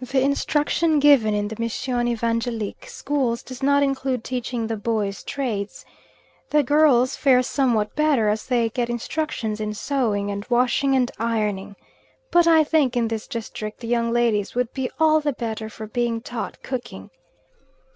[0.00, 5.84] The instruction given in the Mission Evangelique Schools does not include teaching the boys trades.
[6.50, 11.74] The girls fare somewhat better, as they get instruction in sewing and washing and ironing,
[12.30, 15.88] but I think in this district the young ladies would be all the better for
[15.88, 17.10] being taught cooking.